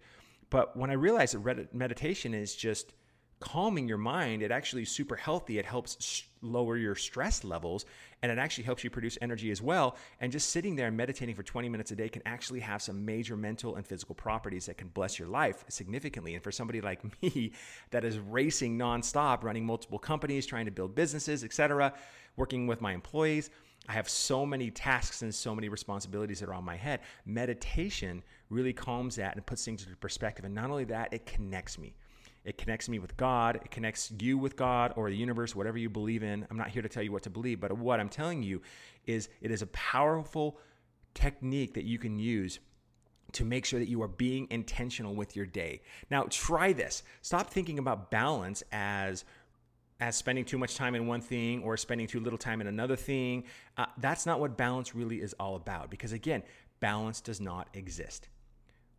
But 0.49 0.77
when 0.77 0.89
I 0.89 0.93
realized 0.93 1.41
that 1.43 1.73
meditation 1.73 2.33
is 2.33 2.55
just 2.55 2.93
calming 3.39 3.87
your 3.87 3.97
mind, 3.97 4.43
it 4.43 4.51
actually 4.51 4.83
is 4.83 4.91
super 4.91 5.15
healthy. 5.15 5.57
It 5.57 5.65
helps 5.65 6.23
lower 6.43 6.77
your 6.77 6.95
stress 6.95 7.43
levels 7.43 7.85
and 8.21 8.31
it 8.31 8.37
actually 8.37 8.63
helps 8.63 8.83
you 8.83 8.89
produce 8.89 9.17
energy 9.21 9.49
as 9.49 9.61
well. 9.61 9.97
And 10.19 10.31
just 10.31 10.49
sitting 10.49 10.75
there 10.75 10.87
and 10.87 10.95
meditating 10.95 11.33
for 11.33 11.43
20 11.43 11.67
minutes 11.67 11.91
a 11.91 11.95
day 11.95 12.07
can 12.07 12.21
actually 12.25 12.59
have 12.59 12.81
some 12.81 13.03
major 13.03 13.35
mental 13.35 13.75
and 13.75 13.85
physical 13.85 14.13
properties 14.13 14.67
that 14.67 14.77
can 14.77 14.89
bless 14.89 15.17
your 15.17 15.27
life 15.27 15.65
significantly. 15.67 16.35
And 16.35 16.43
for 16.43 16.51
somebody 16.51 16.81
like 16.81 17.01
me 17.23 17.53
that 17.89 18.05
is 18.05 18.19
racing 18.19 18.77
nonstop, 18.77 19.43
running 19.43 19.65
multiple 19.65 19.99
companies, 19.99 20.45
trying 20.45 20.65
to 20.65 20.71
build 20.71 20.93
businesses, 20.93 21.43
etc., 21.43 21.93
working 22.37 22.67
with 22.67 22.79
my 22.79 22.93
employees, 22.93 23.49
I 23.87 23.93
have 23.93 24.07
so 24.07 24.45
many 24.45 24.69
tasks 24.69 25.21
and 25.21 25.33
so 25.33 25.55
many 25.55 25.67
responsibilities 25.67 26.39
that 26.39 26.49
are 26.49 26.53
on 26.53 26.63
my 26.63 26.77
head. 26.77 27.01
Meditation 27.25 28.23
really 28.49 28.73
calms 28.73 29.15
that 29.15 29.35
and 29.35 29.45
puts 29.45 29.65
things 29.65 29.83
into 29.83 29.95
perspective. 29.97 30.45
And 30.45 30.53
not 30.53 30.69
only 30.69 30.85
that, 30.85 31.13
it 31.13 31.25
connects 31.25 31.79
me. 31.79 31.95
It 32.43 32.57
connects 32.57 32.89
me 32.89 32.99
with 32.99 33.17
God. 33.17 33.57
It 33.57 33.71
connects 33.71 34.11
you 34.19 34.37
with 34.37 34.55
God 34.55 34.93
or 34.95 35.09
the 35.09 35.15
universe, 35.15 35.55
whatever 35.55 35.77
you 35.77 35.89
believe 35.89 36.23
in. 36.23 36.45
I'm 36.49 36.57
not 36.57 36.69
here 36.69 36.81
to 36.81 36.89
tell 36.89 37.03
you 37.03 37.11
what 37.11 37.23
to 37.23 37.29
believe, 37.29 37.59
but 37.59 37.71
what 37.71 37.99
I'm 37.99 38.09
telling 38.09 38.43
you 38.43 38.61
is 39.05 39.29
it 39.41 39.51
is 39.51 39.61
a 39.61 39.67
powerful 39.67 40.57
technique 41.13 41.73
that 41.73 41.83
you 41.83 41.99
can 41.99 42.17
use 42.17 42.59
to 43.33 43.45
make 43.45 43.65
sure 43.65 43.79
that 43.79 43.89
you 43.89 44.01
are 44.01 44.07
being 44.07 44.47
intentional 44.49 45.15
with 45.15 45.35
your 45.35 45.45
day. 45.45 45.81
Now, 46.09 46.25
try 46.29 46.73
this. 46.73 47.03
Stop 47.21 47.49
thinking 47.49 47.79
about 47.79 48.11
balance 48.11 48.61
as 48.71 49.23
as 50.01 50.15
spending 50.15 50.43
too 50.43 50.57
much 50.57 50.75
time 50.75 50.95
in 50.95 51.05
one 51.05 51.21
thing 51.21 51.61
or 51.61 51.77
spending 51.77 52.07
too 52.07 52.19
little 52.19 52.39
time 52.39 52.59
in 52.59 52.67
another 52.67 52.95
thing. 52.95 53.43
Uh, 53.77 53.85
that's 53.99 54.25
not 54.25 54.39
what 54.39 54.57
balance 54.57 54.95
really 54.95 55.21
is 55.21 55.33
all 55.39 55.55
about 55.55 55.91
because, 55.91 56.11
again, 56.11 56.41
balance 56.79 57.21
does 57.21 57.39
not 57.39 57.69
exist. 57.75 58.27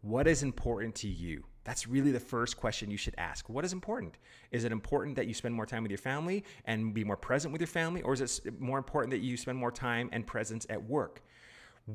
What 0.00 0.28
is 0.28 0.44
important 0.44 0.94
to 0.97 1.09
you? 1.09 1.44
That's 1.64 1.87
really 1.87 2.12
the 2.12 2.21
first 2.21 2.56
question 2.56 2.90
you 2.90 2.97
should 2.97 3.14
ask. 3.18 3.49
What 3.49 3.64
is 3.64 3.73
important? 3.73 4.16
Is 4.52 4.64
it 4.64 4.73
important 4.73 5.16
that 5.16 5.26
you 5.26 5.35
spend 5.35 5.54
more 5.54 5.66
time 5.66 5.82
with 5.82 5.90
your 5.90 5.99
family 5.99 6.44
and 6.64 6.94
be 6.94 7.04
more 7.04 7.16
present 7.16 7.52
with 7.52 7.61
your 7.61 7.68
family, 7.68 8.02
or 8.02 8.14
is 8.14 8.40
it 8.44 8.61
more 8.61 8.78
important 8.78 9.11
that 9.11 9.21
you 9.21 9.37
spend 9.37 9.59
more 9.59 9.71
time 9.73 10.09
and 10.12 10.26
presence 10.26 10.66
at 10.71 10.82
work? 10.82 11.23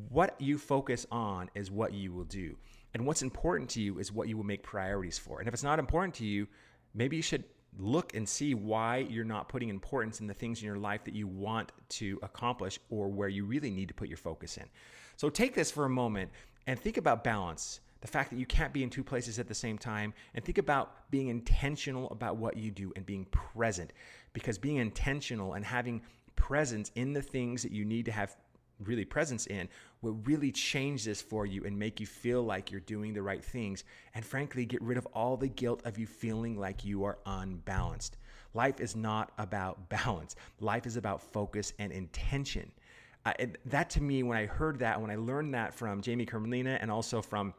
What 0.10 0.40
you 0.40 0.58
focus 0.58 1.06
on 1.12 1.50
is 1.56 1.72
what 1.72 1.94
you 1.94 2.12
will 2.12 2.26
do. 2.26 2.58
And 2.94 3.06
what's 3.06 3.22
important 3.22 3.70
to 3.72 3.82
you 3.82 4.00
is 4.00 4.12
what 4.12 4.28
you 4.28 4.36
will 4.36 4.46
make 4.46 4.64
priorities 4.64 5.18
for. 5.18 5.40
And 5.40 5.48
if 5.48 5.54
it's 5.54 5.64
not 5.64 5.80
important 5.80 6.14
to 6.16 6.26
you, 6.26 6.48
maybe 6.94 7.16
you 7.16 7.22
should 7.22 7.44
look 7.79 8.15
and 8.15 8.27
see 8.27 8.53
why 8.53 8.98
you're 9.10 9.25
not 9.25 9.50
putting 9.50 9.69
importance 9.69 10.19
in 10.19 10.27
the 10.27 10.34
things 10.34 10.60
in 10.62 10.65
your 10.65 10.77
life 10.77 11.03
that 11.03 11.13
you 11.13 11.27
want 11.27 11.72
to 11.89 12.19
accomplish 12.24 12.79
or 12.89 13.07
where 13.10 13.29
you 13.29 13.46
really 13.46 13.69
need 13.69 13.88
to 13.88 13.93
put 13.93 14.07
your 14.07 14.17
focus 14.17 14.57
in. 14.57 14.65
So 15.15 15.29
take 15.29 15.53
this 15.53 15.72
for 15.72 15.86
a 15.86 15.89
moment 15.89 16.31
and 16.67 16.79
think 16.79 16.98
about 16.98 17.24
balance. 17.24 17.79
The 18.01 18.07
fact 18.07 18.29
that 18.29 18.38
you 18.38 18.46
can't 18.46 18.74
be 18.74 18.84
in 18.84 18.89
two 18.89 19.03
places 19.03 19.39
at 19.39 19.48
the 19.48 19.55
same 19.55 19.77
time, 19.77 20.13
and 20.36 20.46
think 20.46 20.60
about 20.60 21.10
being 21.10 21.29
intentional 21.29 22.10
about 22.12 22.38
what 22.38 22.55
you 22.55 22.69
do 22.69 22.93
and 22.96 23.05
being 23.05 23.25
present. 23.25 23.91
Because 24.34 24.60
being 24.60 24.77
intentional 24.77 25.53
and 25.53 25.65
having 25.65 26.03
presence 26.36 26.91
in 26.93 27.13
the 27.13 27.22
things 27.22 27.63
that 27.63 27.72
you 27.72 27.84
need 27.84 28.05
to 28.05 28.12
have 28.12 28.38
really 28.84 29.05
presence 29.05 29.48
in 29.48 29.67
will 30.01 30.13
really 30.25 30.51
change 30.51 31.03
this 31.03 31.22
for 31.22 31.46
you 31.46 31.63
and 31.65 31.77
make 31.77 32.00
you 32.00 32.05
feel 32.05 32.43
like 32.43 32.72
you're 32.72 32.79
doing 32.81 33.13
the 33.13 33.22
right 33.22 33.43
things 33.43 33.84
and 34.13 34.24
frankly 34.24 34.65
get 34.65 34.81
rid 34.81 34.98
of 34.98 35.05
all 35.07 35.38
the 35.38 35.48
guilt 35.48 35.81
of 35.86 35.98
you 35.98 36.05
feeling 36.05 36.57
like 36.57 36.86
you 36.86 37.03
are 37.03 37.17
unbalanced. 37.25 38.17
Life 38.53 38.79
is 38.79 38.96
not 38.96 39.31
about 39.38 39.89
balance. 39.89 40.36
Life 40.60 40.86
is 40.86 40.98
about 40.98 41.22
focus 41.22 41.74
and 41.79 41.91
intention. 41.91 42.72
Uh, 43.25 43.34
that 43.65 43.89
to 43.89 44.01
me, 44.01 44.24
when 44.24 44.38
I 44.38 44.46
heard 44.46 44.79
that, 44.79 45.01
when 45.01 45.12
I 45.12 45.15
learned 45.15 45.53
that 45.53 45.74
from 45.74 46.01
Jamie 46.01 46.25
Kern 46.25 46.50
Lima 46.50 46.77
and 46.79 46.89
also 46.89 47.22
from 47.22 47.53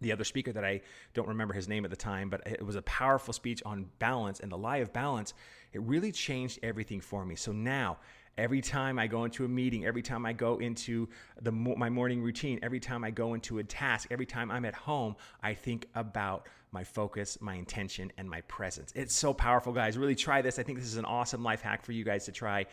the 0.00 0.12
other 0.12 0.24
speaker 0.24 0.52
that 0.52 0.64
I 0.64 0.80
don't 1.14 1.28
remember 1.28 1.54
his 1.54 1.68
name 1.68 1.84
at 1.84 1.90
the 1.90 1.96
time, 1.96 2.28
but 2.28 2.46
it 2.46 2.64
was 2.64 2.76
a 2.76 2.82
powerful 2.82 3.32
speech 3.32 3.62
on 3.64 3.88
balance 3.98 4.40
and 4.40 4.50
the 4.50 4.58
lie 4.58 4.78
of 4.78 4.92
balance. 4.92 5.34
It 5.72 5.80
really 5.82 6.12
changed 6.12 6.58
everything 6.62 7.00
for 7.00 7.24
me. 7.24 7.36
So 7.36 7.52
now, 7.52 7.98
Every 8.38 8.62
time 8.62 8.98
I 8.98 9.06
go 9.06 9.24
into 9.24 9.44
a 9.44 9.48
meeting, 9.48 9.84
every 9.84 10.02
time 10.02 10.24
I 10.24 10.32
go 10.32 10.58
into 10.58 11.08
the 11.42 11.52
my 11.52 11.90
morning 11.90 12.22
routine, 12.22 12.58
every 12.62 12.80
time 12.80 13.04
I 13.04 13.10
go 13.10 13.34
into 13.34 13.58
a 13.58 13.64
task, 13.64 14.08
every 14.10 14.26
time 14.26 14.50
I'm 14.50 14.64
at 14.64 14.74
home, 14.74 15.16
I 15.42 15.52
think 15.54 15.86
about 15.94 16.48
my 16.72 16.82
focus, 16.82 17.38
my 17.42 17.54
intention, 17.54 18.10
and 18.16 18.28
my 18.28 18.40
presence. 18.42 18.90
It's 18.94 19.14
so 19.14 19.34
powerful, 19.34 19.72
guys. 19.72 19.98
Really 19.98 20.14
try 20.14 20.40
this. 20.40 20.58
I 20.58 20.62
think 20.62 20.78
this 20.78 20.88
is 20.88 20.96
an 20.96 21.04
awesome 21.04 21.42
life 21.42 21.60
hack 21.60 21.84
for 21.84 21.92
you 21.92 22.04
guys 22.04 22.24
to 22.24 22.32
try 22.32 22.64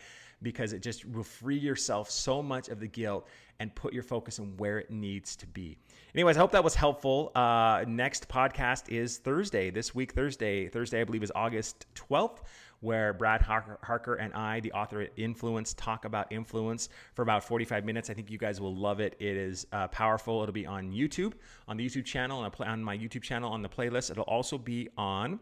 because 0.42 0.72
it 0.72 0.80
just 0.80 1.04
will 1.04 1.22
free 1.22 1.58
yourself 1.58 2.10
so 2.10 2.42
much 2.42 2.68
of 2.70 2.80
the 2.80 2.86
guilt 2.86 3.28
and 3.58 3.74
put 3.74 3.92
your 3.92 4.02
focus 4.02 4.38
on 4.38 4.56
where 4.56 4.78
it 4.78 4.90
needs 4.90 5.36
to 5.36 5.46
be. 5.46 5.76
Anyways, 6.14 6.38
I 6.38 6.40
hope 6.40 6.52
that 6.52 6.64
was 6.64 6.74
helpful. 6.74 7.30
Uh, 7.34 7.84
next 7.86 8.26
podcast 8.26 8.88
is 8.88 9.18
Thursday, 9.18 9.70
this 9.70 9.94
week, 9.94 10.12
Thursday. 10.12 10.68
Thursday, 10.68 11.02
I 11.02 11.04
believe, 11.04 11.22
is 11.22 11.30
August 11.34 11.86
12th 11.94 12.38
where 12.80 13.12
Brad 13.12 13.42
Harker 13.42 14.14
and 14.14 14.32
I, 14.32 14.60
the 14.60 14.72
author 14.72 15.02
of 15.02 15.08
Influence, 15.16 15.74
talk 15.74 16.04
about 16.04 16.32
influence 16.32 16.88
for 17.14 17.22
about 17.22 17.44
45 17.44 17.84
minutes. 17.84 18.10
I 18.10 18.14
think 18.14 18.30
you 18.30 18.38
guys 18.38 18.60
will 18.60 18.74
love 18.74 19.00
it. 19.00 19.16
It 19.18 19.36
is 19.36 19.66
uh, 19.72 19.88
powerful. 19.88 20.42
It'll 20.42 20.52
be 20.52 20.66
on 20.66 20.90
YouTube, 20.90 21.34
on 21.68 21.76
the 21.76 21.86
YouTube 21.86 22.04
channel, 22.04 22.44
and 22.44 22.54
on 22.60 22.82
my 22.82 22.96
YouTube 22.96 23.22
channel 23.22 23.52
on 23.52 23.62
the 23.62 23.68
playlist. 23.68 24.10
It'll 24.10 24.24
also 24.24 24.56
be 24.56 24.88
on 24.96 25.40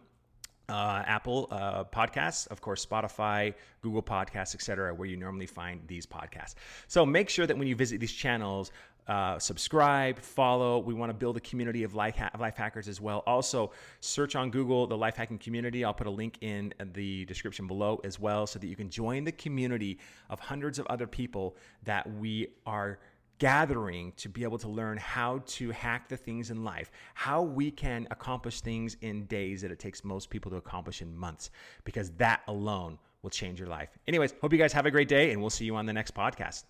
uh, 0.69 1.03
Apple 1.07 1.49
uh, 1.51 1.85
Podcasts, 1.85 2.47
of 2.49 2.61
course, 2.61 2.85
Spotify, 2.85 3.55
Google 3.81 4.03
Podcasts, 4.03 4.55
etc., 4.55 4.95
where 4.95 5.09
you 5.09 5.17
normally 5.17 5.47
find 5.47 5.81
these 5.87 6.07
podcasts. 6.07 6.55
So 6.89 7.07
make 7.07 7.29
sure 7.31 7.47
that 7.47 7.57
when 7.57 7.69
you 7.69 7.77
visit 7.77 8.01
these 8.01 8.13
channels, 8.13 8.71
uh, 9.09 9.39
subscribe, 9.39 10.19
follow. 10.19 10.79
We 10.79 10.93
want 10.93 11.11
to 11.11 11.15
build 11.15 11.37
a 11.37 11.41
community 11.41 11.83
of 11.83 11.95
life, 11.95 12.17
ha- 12.17 12.31
life 12.39 12.57
hackers 12.57 12.89
as 12.89 13.01
well. 13.01 13.23
Also, 13.27 13.73
search 14.01 14.37
on 14.37 14.51
Google 14.51 14.87
the 14.87 14.97
life 14.97 15.17
hacking 15.17 15.39
community. 15.39 15.85
I'll 15.85 15.95
put 15.95 16.07
a 16.07 16.11
link 16.11 16.39
in 16.43 16.75
the 16.93 17.25
description 17.25 17.67
below 17.67 18.01
as 18.05 18.21
well 18.21 18.47
so 18.47 18.59
that 18.59 18.67
you 18.67 18.77
can 18.77 18.91
join 18.91 19.25
the 19.25 19.33
community 19.33 19.99
of 20.29 20.41
hundreds 20.41 20.79
of 20.79 20.87
other 20.89 21.07
people 21.07 21.57
that 21.85 22.09
we 22.19 22.49
are 22.67 22.99
gathering 23.39 24.13
to 24.17 24.29
be 24.29 24.43
able 24.43 24.59
to 24.59 24.69
learn 24.69 24.99
how 24.99 25.41
to 25.47 25.71
hack 25.71 26.09
the 26.09 26.17
things 26.17 26.51
in 26.51 26.65
life, 26.65 26.91
how 27.15 27.41
we 27.41 27.71
can 27.71 28.07
accomplish 28.11 28.61
things 28.61 28.97
in 29.01 29.25
days 29.27 29.63
that 29.63 29.71
it 29.71 29.79
takes 29.79 30.05
most 30.05 30.29
people 30.29 30.51
to 30.51 30.57
accomplish 30.57 31.03
in 31.03 31.17
months, 31.17 31.51
because 31.85 32.11
that 32.13 32.43
alone 32.49 32.99
will 33.23 33.31
change 33.31 33.59
your 33.59 33.69
life. 33.69 33.91
Anyways, 34.07 34.35
hope 34.43 34.53
you 34.53 34.59
guys 34.59 34.73
have 34.73 34.87
a 34.87 34.91
great 34.91 35.09
day 35.09 35.31
and 35.31 35.41
we'll 35.41 35.51
see 35.51 35.65
you 35.65 35.77
on 35.77 35.87
the 35.87 35.93
next 35.93 36.15
podcast. 36.15 36.65